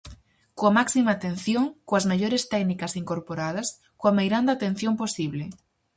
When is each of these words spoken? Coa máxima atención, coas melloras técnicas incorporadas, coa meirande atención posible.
Coa 0.57 0.75
máxima 0.79 1.11
atención, 1.13 1.65
coas 1.87 2.07
melloras 2.11 2.43
técnicas 2.53 2.97
incorporadas, 3.01 3.67
coa 3.99 4.15
meirande 4.19 4.51
atención 4.53 4.93
posible. 5.01 5.45